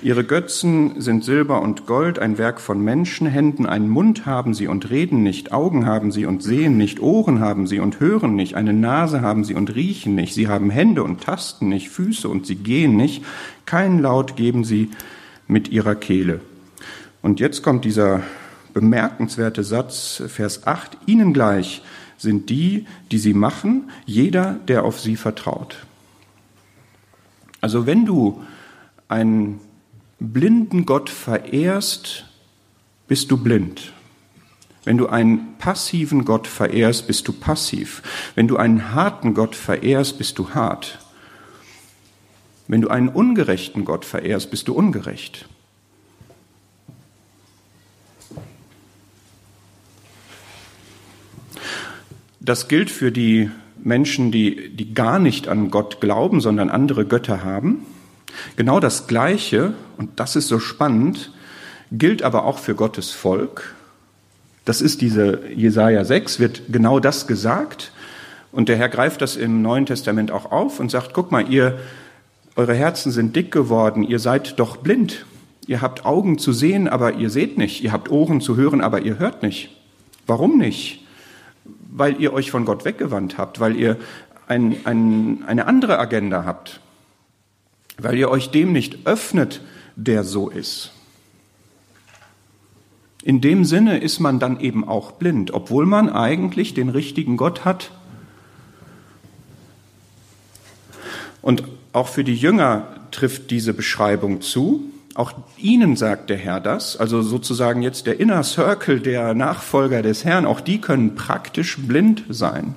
Ihre 0.00 0.22
Götzen 0.22 1.00
sind 1.00 1.24
Silber 1.24 1.60
und 1.60 1.86
Gold, 1.86 2.20
ein 2.20 2.38
Werk 2.38 2.60
von 2.60 2.80
Menschenhänden, 2.80 3.66
einen 3.66 3.88
Mund 3.88 4.26
haben 4.26 4.54
sie 4.54 4.68
und 4.68 4.90
reden 4.90 5.24
nicht, 5.24 5.50
Augen 5.50 5.86
haben 5.86 6.12
sie 6.12 6.24
und 6.24 6.40
sehen 6.40 6.76
nicht, 6.76 7.00
Ohren 7.00 7.40
haben 7.40 7.66
sie 7.66 7.80
und 7.80 7.98
hören 7.98 8.36
nicht, 8.36 8.54
eine 8.54 8.72
Nase 8.72 9.22
haben 9.22 9.42
sie 9.42 9.54
und 9.54 9.74
riechen 9.74 10.14
nicht, 10.14 10.34
sie 10.34 10.46
haben 10.46 10.70
Hände 10.70 11.02
und 11.02 11.20
tasten 11.22 11.68
nicht, 11.68 11.88
Füße 11.88 12.28
und 12.28 12.46
sie 12.46 12.54
gehen 12.54 12.96
nicht, 12.96 13.24
keinen 13.66 13.98
Laut 13.98 14.36
geben 14.36 14.62
sie 14.62 14.90
mit 15.48 15.68
ihrer 15.68 15.96
Kehle. 15.96 16.42
Und 17.20 17.40
jetzt 17.40 17.64
kommt 17.64 17.84
dieser 17.84 18.22
bemerkenswerte 18.74 19.64
Satz, 19.64 20.22
Vers 20.28 20.64
8, 20.64 20.96
ihnen 21.06 21.32
gleich 21.32 21.82
sind 22.16 22.50
die, 22.50 22.86
die 23.10 23.18
sie 23.18 23.34
machen, 23.34 23.90
jeder, 24.06 24.60
der 24.68 24.84
auf 24.84 25.00
sie 25.00 25.16
vertraut. 25.16 25.78
Also 27.60 27.84
wenn 27.84 28.06
du 28.06 28.40
einen 29.08 29.58
blinden 30.20 30.86
Gott 30.86 31.10
verehrst, 31.10 32.24
bist 33.06 33.30
du 33.30 33.36
blind. 33.36 33.92
Wenn 34.84 34.96
du 34.98 35.08
einen 35.08 35.56
passiven 35.58 36.24
Gott 36.24 36.46
verehrst, 36.46 37.06
bist 37.06 37.28
du 37.28 37.32
passiv. 37.32 38.02
Wenn 38.34 38.48
du 38.48 38.56
einen 38.56 38.94
harten 38.94 39.34
Gott 39.34 39.54
verehrst, 39.54 40.18
bist 40.18 40.38
du 40.38 40.50
hart. 40.50 40.98
Wenn 42.68 42.80
du 42.80 42.88
einen 42.88 43.08
ungerechten 43.08 43.84
Gott 43.84 44.04
verehrst, 44.04 44.50
bist 44.50 44.68
du 44.68 44.74
ungerecht. 44.74 45.48
Das 52.40 52.68
gilt 52.68 52.90
für 52.90 53.12
die 53.12 53.50
Menschen, 53.76 54.32
die, 54.32 54.70
die 54.74 54.94
gar 54.94 55.18
nicht 55.18 55.48
an 55.48 55.70
Gott 55.70 56.00
glauben, 56.00 56.40
sondern 56.40 56.70
andere 56.70 57.04
Götter 57.04 57.44
haben. 57.44 57.84
Genau 58.56 58.80
das 58.80 59.06
Gleiche, 59.06 59.74
und 59.96 60.20
das 60.20 60.36
ist 60.36 60.48
so 60.48 60.58
spannend, 60.58 61.32
gilt 61.90 62.22
aber 62.22 62.44
auch 62.44 62.58
für 62.58 62.74
Gottes 62.74 63.10
Volk. 63.10 63.74
Das 64.64 64.80
ist 64.80 65.00
diese 65.00 65.48
Jesaja 65.54 66.04
6, 66.04 66.40
wird 66.40 66.62
genau 66.68 67.00
das 67.00 67.26
gesagt. 67.26 67.92
Und 68.52 68.68
der 68.68 68.76
Herr 68.76 68.88
greift 68.88 69.22
das 69.22 69.36
im 69.36 69.62
Neuen 69.62 69.86
Testament 69.86 70.30
auch 70.30 70.50
auf 70.50 70.80
und 70.80 70.90
sagt, 70.90 71.14
guck 71.14 71.32
mal, 71.32 71.48
ihr, 71.50 71.78
eure 72.56 72.74
Herzen 72.74 73.12
sind 73.12 73.36
dick 73.36 73.52
geworden, 73.52 74.02
ihr 74.02 74.18
seid 74.18 74.58
doch 74.58 74.76
blind. 74.76 75.24
Ihr 75.66 75.82
habt 75.82 76.06
Augen 76.06 76.38
zu 76.38 76.52
sehen, 76.52 76.88
aber 76.88 77.14
ihr 77.14 77.30
seht 77.30 77.58
nicht. 77.58 77.84
Ihr 77.84 77.92
habt 77.92 78.10
Ohren 78.10 78.40
zu 78.40 78.56
hören, 78.56 78.80
aber 78.80 79.02
ihr 79.02 79.18
hört 79.18 79.42
nicht. 79.42 79.70
Warum 80.26 80.58
nicht? 80.58 81.04
weil 81.90 82.20
ihr 82.20 82.32
euch 82.32 82.50
von 82.50 82.64
Gott 82.64 82.84
weggewandt 82.84 83.38
habt, 83.38 83.60
weil 83.60 83.76
ihr 83.76 83.96
ein, 84.46 84.76
ein, 84.84 85.44
eine 85.46 85.66
andere 85.66 85.98
Agenda 85.98 86.44
habt, 86.44 86.80
weil 87.98 88.16
ihr 88.16 88.30
euch 88.30 88.50
dem 88.50 88.72
nicht 88.72 89.06
öffnet, 89.06 89.60
der 89.96 90.24
so 90.24 90.48
ist. 90.48 90.92
In 93.22 93.40
dem 93.40 93.64
Sinne 93.64 93.98
ist 93.98 94.20
man 94.20 94.38
dann 94.38 94.60
eben 94.60 94.86
auch 94.86 95.12
blind, 95.12 95.52
obwohl 95.52 95.84
man 95.84 96.08
eigentlich 96.08 96.72
den 96.72 96.88
richtigen 96.88 97.36
Gott 97.36 97.64
hat. 97.64 97.90
Und 101.42 101.64
auch 101.92 102.08
für 102.08 102.24
die 102.24 102.34
Jünger 102.34 102.86
trifft 103.10 103.50
diese 103.50 103.74
Beschreibung 103.74 104.40
zu. 104.40 104.84
Auch 105.14 105.32
ihnen 105.56 105.96
sagt 105.96 106.30
der 106.30 106.36
Herr 106.36 106.60
das, 106.60 106.96
also 106.96 107.22
sozusagen 107.22 107.82
jetzt 107.82 108.06
der 108.06 108.20
Inner 108.20 108.44
Circle 108.44 109.00
der 109.00 109.34
Nachfolger 109.34 110.02
des 110.02 110.24
Herrn, 110.24 110.46
auch 110.46 110.60
die 110.60 110.80
können 110.80 111.16
praktisch 111.16 111.76
blind 111.76 112.22
sein 112.28 112.76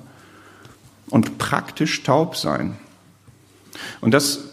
und 1.08 1.38
praktisch 1.38 2.02
taub 2.02 2.36
sein. 2.36 2.76
Und 4.00 4.12
das 4.12 4.51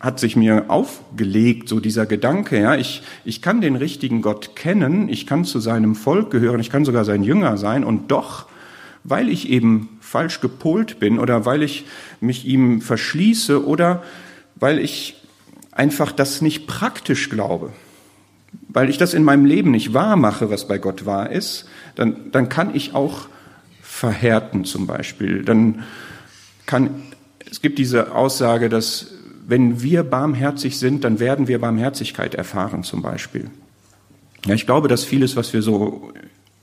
hat 0.00 0.18
sich 0.18 0.34
mir 0.34 0.64
aufgelegt, 0.68 1.68
so 1.68 1.78
dieser 1.78 2.06
Gedanke, 2.06 2.58
ja, 2.58 2.74
ich, 2.74 3.02
ich 3.26 3.42
kann 3.42 3.60
den 3.60 3.76
richtigen 3.76 4.22
Gott 4.22 4.56
kennen, 4.56 5.10
ich 5.10 5.26
kann 5.26 5.44
zu 5.44 5.60
seinem 5.60 5.94
Volk 5.94 6.30
gehören, 6.30 6.58
ich 6.58 6.70
kann 6.70 6.86
sogar 6.86 7.04
sein 7.04 7.22
Jünger 7.22 7.58
sein 7.58 7.84
und 7.84 8.10
doch, 8.10 8.46
weil 9.04 9.28
ich 9.28 9.50
eben 9.50 9.98
falsch 10.00 10.40
gepolt 10.40 11.00
bin 11.00 11.18
oder 11.18 11.44
weil 11.44 11.62
ich 11.62 11.84
mich 12.20 12.46
ihm 12.46 12.80
verschließe 12.80 13.66
oder 13.66 14.02
weil 14.56 14.78
ich 14.78 15.16
einfach 15.70 16.12
das 16.12 16.40
nicht 16.40 16.66
praktisch 16.66 17.28
glaube, 17.28 17.70
weil 18.68 18.88
ich 18.88 18.96
das 18.96 19.12
in 19.12 19.22
meinem 19.22 19.44
Leben 19.44 19.70
nicht 19.70 19.92
wahr 19.92 20.16
mache, 20.16 20.50
was 20.50 20.66
bei 20.66 20.78
Gott 20.78 21.04
wahr 21.04 21.30
ist, 21.30 21.66
dann, 21.94 22.30
dann 22.32 22.48
kann 22.48 22.74
ich 22.74 22.94
auch 22.94 23.28
verhärten 23.82 24.64
zum 24.64 24.86
Beispiel. 24.86 25.44
Dann 25.44 25.84
kann, 26.64 27.02
es 27.50 27.60
gibt 27.60 27.78
diese 27.78 28.14
Aussage, 28.14 28.70
dass 28.70 29.19
wenn 29.46 29.82
wir 29.82 30.02
barmherzig 30.02 30.78
sind, 30.78 31.04
dann 31.04 31.18
werden 31.18 31.48
wir 31.48 31.60
Barmherzigkeit 31.60 32.34
erfahren 32.34 32.84
zum 32.84 33.02
Beispiel. 33.02 33.50
Ja, 34.46 34.54
ich 34.54 34.66
glaube, 34.66 34.88
dass 34.88 35.04
vieles, 35.04 35.36
was 35.36 35.52
wir 35.52 35.62
so 35.62 36.12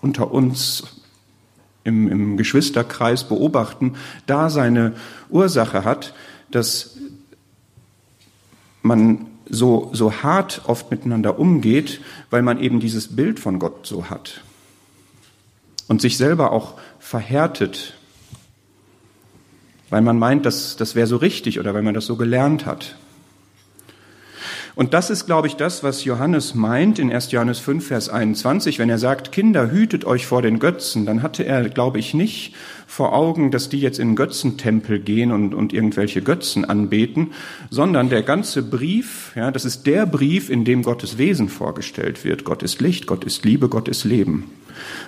unter 0.01 0.31
uns 0.31 0.84
im, 1.84 2.10
im 2.10 2.38
Geschwisterkreis 2.38 3.24
beobachten, 3.24 3.96
da 4.25 4.50
seine 4.50 4.93
Ursache 5.29 5.86
hat, 5.86 6.13
dass 6.51 6.98
man 8.81 9.27
so, 9.50 9.89
so 9.93 10.12
hart 10.12 10.63
oft 10.65 10.91
miteinander 10.91 11.39
umgeht, 11.39 12.01
weil 12.29 12.41
man 12.41 12.60
eben 12.60 12.79
dieses 12.79 13.15
Bild 13.15 13.39
von 13.39 13.60
Gott 13.60 13.88
so 13.88 14.10
hat 14.10 14.41
und 15.88 16.01
sich 16.01 16.17
selber 16.17 16.51
auch 16.51 16.74
verhärtet, 17.00 17.93
weil 19.89 20.01
man 20.01 20.20
meint, 20.20 20.46
dass 20.46 20.75
das 20.75 20.96
wäre 20.96 21.08
so 21.08 21.17
richtig 21.17 21.60
oder 21.60 21.74
weil 21.74 21.84
man 21.84 21.94
das 21.94 22.06
so 22.06 22.15
gelernt 22.15 22.65
hat. 22.65 22.96
Und 24.77 24.93
das 24.93 25.10
ist, 25.10 25.25
glaube 25.25 25.48
ich, 25.48 25.55
das, 25.55 25.81
was 25.81 26.03
Johannes 26.03 26.53
meint 26.53 27.00
in 27.00 27.12
1. 27.12 27.31
Johannes 27.31 27.57
5, 27.57 27.88
Vers 27.88 28.10
21, 28.10 28.77
wenn 28.77 28.91
er 28.91 29.00
sagt, 29.00 29.31
Kinder, 29.31 29.72
hütet 29.72 30.05
euch 30.05 30.27
vor 30.27 30.43
den 30.43 30.60
Götzen, 30.60 31.07
dann 31.07 31.24
hatte 31.24 31.43
er, 31.43 31.67
glaube 31.67 31.98
ich, 31.98 32.13
nicht 32.13 32.53
vor 32.86 33.13
Augen, 33.13 33.50
dass 33.50 33.69
die 33.69 33.79
jetzt 33.79 33.98
in 33.98 34.15
Götzentempel 34.15 35.00
gehen 35.00 35.31
und, 35.31 35.55
und 35.55 35.74
irgendwelche 35.74 36.22
Götzen 36.22 36.63
anbeten, 36.63 37.31
sondern 37.72 38.10
der 38.10 38.22
ganze 38.22 38.62
Brief, 38.62 39.31
ja, 39.36 39.50
das 39.50 39.65
ist 39.65 39.88
der 39.88 40.05
Brief, 40.05 40.51
in 40.51 40.63
dem 40.63 40.84
Gottes 40.84 41.17
Wesen 41.17 41.50
vorgestellt 41.50 42.24
wird. 42.24 42.43
Gott 42.43 42.62
ist 42.62 42.79
Licht, 42.79 43.07
Gott 43.07 43.24
ist 43.24 43.46
Liebe, 43.46 43.69
Gott 43.69 43.88
ist 43.88 44.03
Leben. 44.03 44.51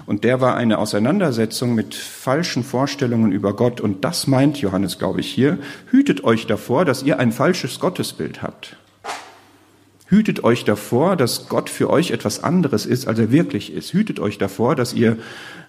Und 0.08 0.24
der 0.24 0.42
war 0.42 0.56
eine 0.56 0.80
Auseinandersetzung 0.80 1.76
mit 1.76 1.94
falschen 1.94 2.64
Vorstellungen 2.64 3.32
über 3.32 3.56
Gott. 3.56 3.82
Und 3.82 4.04
das 4.04 4.26
meint 4.26 4.58
Johannes, 4.58 4.98
glaube 4.98 5.20
ich, 5.20 5.30
hier. 5.30 5.60
Hütet 5.92 6.24
euch 6.24 6.48
davor, 6.48 6.86
dass 6.86 7.04
ihr 7.04 7.20
ein 7.20 7.32
falsches 7.32 7.80
Gottesbild 7.80 8.42
habt. 8.42 8.76
Hütet 10.10 10.44
euch 10.44 10.66
davor, 10.66 11.16
dass 11.16 11.50
Gott 11.50 11.70
für 11.70 11.88
euch 11.88 12.10
etwas 12.10 12.44
anderes 12.44 12.88
ist, 12.88 13.08
als 13.08 13.20
er 13.20 13.32
wirklich 13.32 13.72
ist. 13.72 13.94
Hütet 13.94 14.20
euch 14.20 14.40
davor, 14.40 14.76
dass 14.76 14.94
ihr 14.94 15.18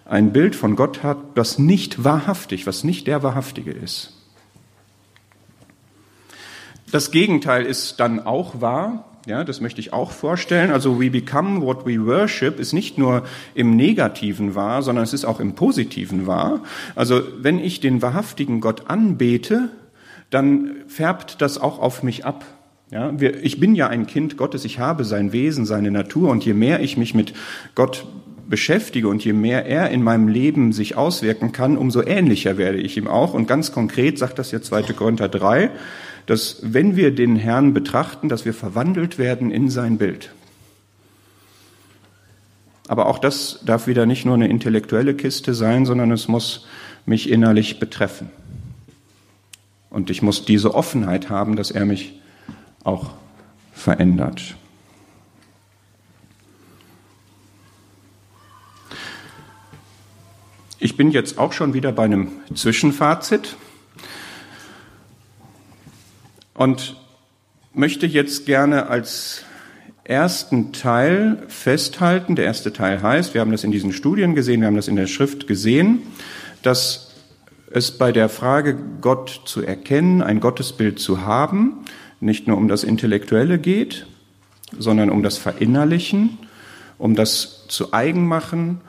ein 0.03 0.33
Bild 0.33 0.55
von 0.55 0.75
Gott 0.75 1.03
habt, 1.03 1.37
das 1.37 1.59
nicht 1.59 2.03
wahrhaftig, 2.03 2.65
was 2.65 2.83
nicht 2.83 3.05
der 3.05 3.21
Wahrhaftige 3.21 3.71
ist. 3.71 4.13
Das 6.91 7.11
Gegenteil 7.11 7.65
ist 7.67 7.99
dann 7.99 8.19
auch 8.19 8.61
wahr. 8.61 9.05
Ja, 9.27 9.43
das 9.43 9.61
möchte 9.61 9.79
ich 9.79 9.93
auch 9.93 10.11
vorstellen. 10.11 10.71
Also 10.71 10.99
we 10.99 11.11
become 11.11 11.61
what 11.61 11.85
we 11.85 12.03
worship 12.03 12.59
ist 12.59 12.73
nicht 12.73 12.97
nur 12.97 13.23
im 13.53 13.75
Negativen 13.75 14.55
wahr, 14.55 14.81
sondern 14.81 15.03
es 15.03 15.13
ist 15.13 15.23
auch 15.23 15.39
im 15.39 15.53
Positiven 15.53 16.25
wahr. 16.25 16.61
Also 16.95 17.21
wenn 17.37 17.59
ich 17.59 17.79
den 17.79 18.01
wahrhaftigen 18.01 18.59
Gott 18.59 18.89
anbete, 18.89 19.69
dann 20.31 20.71
färbt 20.87 21.43
das 21.43 21.59
auch 21.59 21.77
auf 21.77 22.01
mich 22.01 22.25
ab. 22.25 22.43
Ja, 22.91 23.17
wir, 23.17 23.41
ich 23.41 23.57
bin 23.57 23.73
ja 23.73 23.87
ein 23.87 24.05
Kind 24.05 24.35
Gottes, 24.35 24.65
ich 24.65 24.77
habe 24.77 25.05
sein 25.05 25.31
Wesen, 25.31 25.65
seine 25.65 25.91
Natur 25.91 26.29
und 26.29 26.43
je 26.43 26.53
mehr 26.53 26.81
ich 26.81 26.97
mich 26.97 27.15
mit 27.15 27.33
Gott 27.73 28.05
beschäftige 28.49 29.07
und 29.07 29.23
je 29.23 29.31
mehr 29.31 29.65
er 29.65 29.91
in 29.91 30.03
meinem 30.03 30.27
Leben 30.27 30.73
sich 30.73 30.97
auswirken 30.97 31.53
kann, 31.53 31.77
umso 31.77 32.01
ähnlicher 32.01 32.57
werde 32.57 32.79
ich 32.79 32.97
ihm 32.97 33.07
auch. 33.07 33.33
Und 33.33 33.47
ganz 33.47 33.71
konkret 33.71 34.19
sagt 34.19 34.39
das 34.39 34.51
ja 34.51 34.61
2. 34.61 34.83
Korinther 34.93 35.29
3, 35.29 35.71
dass 36.25 36.59
wenn 36.63 36.97
wir 36.97 37.15
den 37.15 37.37
Herrn 37.37 37.73
betrachten, 37.73 38.27
dass 38.27 38.43
wir 38.43 38.53
verwandelt 38.53 39.17
werden 39.17 39.51
in 39.51 39.69
sein 39.69 39.97
Bild. 39.97 40.33
Aber 42.89 43.05
auch 43.05 43.19
das 43.19 43.61
darf 43.65 43.87
wieder 43.87 44.05
nicht 44.05 44.25
nur 44.25 44.35
eine 44.35 44.49
intellektuelle 44.49 45.13
Kiste 45.13 45.53
sein, 45.53 45.85
sondern 45.85 46.11
es 46.11 46.27
muss 46.27 46.67
mich 47.05 47.29
innerlich 47.29 47.79
betreffen. 47.79 48.29
Und 49.89 50.09
ich 50.09 50.21
muss 50.21 50.43
diese 50.43 50.75
Offenheit 50.75 51.29
haben, 51.29 51.55
dass 51.55 51.71
er 51.71 51.85
mich 51.85 52.20
auch 52.83 53.11
verändert. 53.73 54.55
Ich 60.79 60.97
bin 60.97 61.11
jetzt 61.11 61.37
auch 61.37 61.53
schon 61.53 61.73
wieder 61.75 61.91
bei 61.91 62.05
einem 62.05 62.31
Zwischenfazit 62.55 63.55
und 66.55 66.95
möchte 67.73 68.07
jetzt 68.07 68.47
gerne 68.47 68.87
als 68.87 69.43
ersten 70.03 70.73
Teil 70.73 71.43
festhalten, 71.47 72.35
der 72.35 72.45
erste 72.45 72.73
Teil 72.73 73.01
heißt, 73.01 73.33
wir 73.33 73.41
haben 73.41 73.51
das 73.51 73.63
in 73.63 73.71
diesen 73.71 73.93
Studien 73.93 74.33
gesehen, 74.33 74.61
wir 74.61 74.67
haben 74.67 74.75
das 74.75 74.87
in 74.87 74.95
der 74.95 75.07
Schrift 75.07 75.47
gesehen, 75.47 76.01
dass 76.63 77.13
es 77.71 77.97
bei 77.97 78.11
der 78.11 78.27
Frage, 78.27 78.77
Gott 78.99 79.43
zu 79.45 79.61
erkennen, 79.61 80.21
ein 80.21 80.39
Gottesbild 80.39 80.99
zu 80.99 81.21
haben, 81.21 81.85
nicht 82.21 82.47
nur 82.47 82.57
um 82.57 82.67
das 82.67 82.83
Intellektuelle 82.83 83.59
geht, 83.59 84.07
sondern 84.77 85.09
um 85.09 85.23
das 85.23 85.37
Verinnerlichen, 85.37 86.37
um 86.97 87.15
das 87.15 87.65
zu 87.67 87.93
eigen 87.93 88.27
machen, 88.27 88.79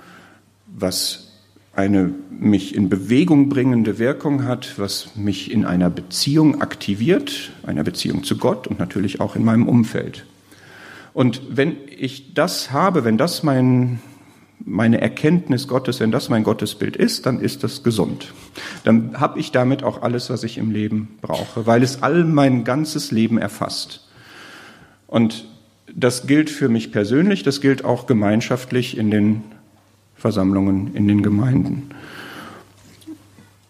was 0.67 1.33
eine 1.75 2.13
mich 2.31 2.75
in 2.75 2.89
Bewegung 2.89 3.49
bringende 3.49 3.99
Wirkung 3.99 4.45
hat, 4.45 4.79
was 4.79 5.17
mich 5.17 5.51
in 5.51 5.65
einer 5.65 5.89
Beziehung 5.89 6.61
aktiviert, 6.61 7.51
einer 7.63 7.83
Beziehung 7.83 8.25
zu 8.25 8.37
Gott 8.37 8.67
und 8.67 8.79
natürlich 8.79 9.21
auch 9.21 9.37
in 9.37 9.45
meinem 9.45 9.67
Umfeld. 9.67 10.27
Und 11.15 11.43
wenn 11.51 11.77
ich 11.89 12.35
das 12.35 12.73
habe, 12.73 13.05
wenn 13.05 13.17
das 13.17 13.43
mein, 13.43 14.01
meine 14.65 15.01
Erkenntnis 15.01 15.69
Gottes, 15.69 16.01
wenn 16.01 16.11
das 16.11 16.29
mein 16.29 16.45
Gottesbild 16.45 16.97
ist, 16.97 17.27
dann 17.27 17.41
ist 17.41 17.65
das 17.65 17.83
gesund. 17.83 18.33
Dann 18.85 19.21
habe 19.21 19.41
ich 19.41 19.53
damit 19.53 19.83
auch 19.83 20.03
alles, 20.03 20.31
was 20.31 20.45
ich 20.45 20.59
im 20.59 20.71
Leben 20.71 21.19
brauche, 21.21 21.67
weil 21.67 21.83
es 21.83 22.03
all 22.03 22.25
mein 22.25 22.65
ganzes 22.65 23.11
Leben 23.11 23.39
erfasst. 23.39 24.09
Und 25.07 25.47
das 25.95 26.27
gilt 26.27 26.51
für 26.51 26.69
mich 26.69 26.93
persönlich, 26.93 27.43
das 27.43 27.61
gilt 27.61 27.85
auch 27.85 28.07
gemeinschaftlich 28.07 28.97
in 28.97 29.11
den 29.11 29.43
Versammlungen, 30.15 30.95
in 30.95 31.09
den 31.09 31.23
Gemeinden. 31.23 31.91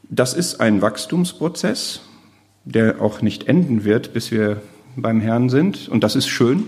Das 0.09 0.35
ist 0.35 0.61
ein 0.61 0.83
Wachstumsprozess, 0.83 2.03
der 2.65 3.01
auch 3.01 3.23
nicht 3.23 3.49
enden 3.49 3.85
wird, 3.85 4.13
bis 4.13 4.31
wir 4.31 4.61
beim 4.95 5.21
Herrn 5.21 5.49
sind. 5.49 5.89
Und 5.89 6.05
das 6.05 6.17
ist 6.17 6.29
schön. 6.29 6.65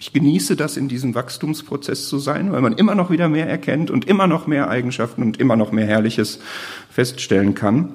Ich 0.00 0.12
genieße 0.12 0.54
das, 0.54 0.76
in 0.76 0.88
diesem 0.88 1.14
Wachstumsprozess 1.14 2.08
zu 2.08 2.18
sein, 2.18 2.52
weil 2.52 2.60
man 2.60 2.74
immer 2.74 2.94
noch 2.94 3.10
wieder 3.10 3.28
mehr 3.28 3.48
erkennt 3.48 3.90
und 3.90 4.04
immer 4.04 4.26
noch 4.26 4.46
mehr 4.46 4.68
Eigenschaften 4.70 5.22
und 5.22 5.38
immer 5.38 5.56
noch 5.56 5.72
mehr 5.72 5.86
Herrliches 5.86 6.38
feststellen 6.90 7.54
kann. 7.54 7.94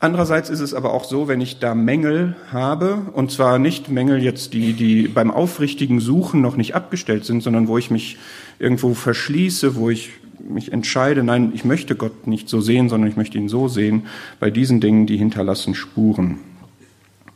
Andererseits 0.00 0.50
ist 0.50 0.60
es 0.60 0.74
aber 0.74 0.92
auch 0.94 1.04
so, 1.04 1.28
wenn 1.28 1.40
ich 1.40 1.60
da 1.60 1.76
Mängel 1.76 2.34
habe, 2.50 3.02
und 3.12 3.30
zwar 3.30 3.60
nicht 3.60 3.88
Mängel 3.88 4.20
jetzt, 4.20 4.52
die, 4.52 4.72
die 4.72 5.06
beim 5.06 5.30
aufrichtigen 5.30 6.00
Suchen 6.00 6.40
noch 6.40 6.56
nicht 6.56 6.74
abgestellt 6.74 7.24
sind, 7.24 7.42
sondern 7.42 7.68
wo 7.68 7.78
ich 7.78 7.90
mich 7.90 8.18
irgendwo 8.58 8.94
verschließe, 8.94 9.76
wo 9.76 9.90
ich 9.90 10.10
mich 10.40 10.72
entscheide, 10.72 11.22
nein, 11.22 11.52
ich 11.54 11.64
möchte 11.64 11.94
Gott 11.94 12.26
nicht 12.26 12.48
so 12.48 12.60
sehen, 12.60 12.88
sondern 12.88 13.10
ich 13.10 13.16
möchte 13.16 13.38
ihn 13.38 13.48
so 13.48 13.68
sehen, 13.68 14.06
bei 14.40 14.50
diesen 14.50 14.80
Dingen, 14.80 15.06
die 15.06 15.16
hinterlassen 15.16 15.76
Spuren. 15.76 16.38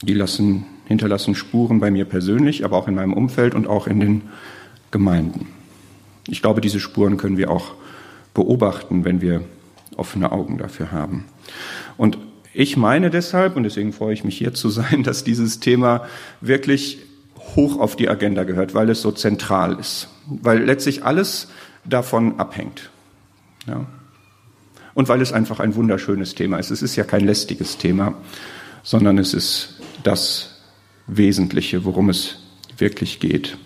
Die 0.03 0.14
lassen 0.14 0.66
hinterlassen 0.87 1.35
Spuren 1.35 1.81
bei 1.81 1.90
mir 1.90 2.05
persönlich, 2.05 2.64
aber 2.64 2.77
auch 2.77 2.88
in 2.88 2.94
meinem 2.94 3.12
Umfeld 3.12 3.55
und 3.55 3.66
auch 3.66 3.87
in 3.87 4.01
den 4.01 4.22
Gemeinden. 4.90 5.49
Ich 6.29 6.42
glaube, 6.42 6.61
diese 6.61 6.81
Spuren 6.81 7.16
können 7.16 7.37
wir 7.37 7.51
auch 7.51 7.75
beobachten, 8.35 9.05
wenn 9.05 9.20
wir 9.20 9.42
offene 9.96 10.33
Augen 10.33 10.59
dafür 10.59 10.92
haben. 10.92 11.25
Und 11.96 12.18
ich 12.53 12.77
meine 12.77 13.11
deshalb, 13.11 13.57
und 13.57 13.64
deswegen 13.64 13.92
freue 13.92 14.14
ich 14.14 14.25
mich 14.25 14.38
hier 14.38 14.55
zu 14.55 14.70
sein, 14.70 15.03
dass 15.05 15.25
dieses 15.25 15.61
Thema 15.61 16.07
wirklich 16.40 16.99
hoch 17.55 17.79
auf 17.79 17.96
die 17.96 18.09
Agenda 18.09 18.44
gehört, 18.44 18.75
weil 18.75 18.90
es 18.90 19.03
so 19.03 19.12
zentral 19.12 19.79
ist, 19.79 20.09
weil 20.27 20.64
letztlich 20.64 21.05
alles 21.05 21.49
davon 21.85 22.38
abhängt. 22.40 22.90
Ja. 23.66 23.87
Und 24.94 25.09
weil 25.09 25.20
es 25.20 25.33
einfach 25.33 25.61
ein 25.61 25.75
wunderschönes 25.75 26.35
Thema 26.35 26.59
ist. 26.59 26.70
Es 26.70 26.83
ist 26.83 26.96
ja 26.96 27.05
kein 27.05 27.25
lästiges 27.25 27.77
Thema, 27.77 28.14
sondern 28.83 29.18
es 29.18 29.35
ist 29.35 29.81
das 30.03 30.56
Wesentliche, 31.07 31.85
worum 31.85 32.09
es 32.11 32.38
wirklich 32.79 33.21
geht. 33.21 33.57